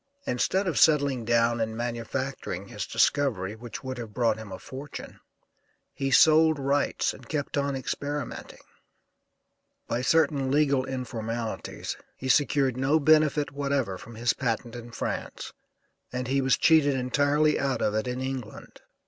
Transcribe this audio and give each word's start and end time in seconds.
Instead 0.25 0.65
of 0.65 0.79
settling 0.79 1.25
down 1.25 1.61
and 1.61 1.77
manufacturing 1.77 2.69
his 2.69 2.87
discovery, 2.87 3.55
which 3.55 3.83
would 3.83 3.99
have 3.99 4.15
brought 4.15 4.39
him 4.39 4.51
a 4.51 4.57
fortune, 4.57 5.19
he 5.93 6.09
sold 6.09 6.57
rights 6.57 7.13
and 7.13 7.29
kept 7.29 7.55
on 7.55 7.75
experimenting. 7.75 8.63
By 9.87 10.01
certain 10.01 10.49
legal 10.49 10.85
informalities 10.85 11.97
he 12.15 12.29
secured 12.29 12.77
no 12.77 12.99
benefit 12.99 13.51
whatever 13.51 13.99
from 13.99 14.15
his 14.15 14.33
patent 14.33 14.75
in 14.75 14.89
France 14.91 15.53
and 16.11 16.27
he 16.27 16.41
was 16.41 16.57
cheated 16.57 16.95
entirely 16.95 17.59
out 17.59 17.83
of 17.83 17.93
it 17.93 18.07
in 18.07 18.21
England. 18.21 18.81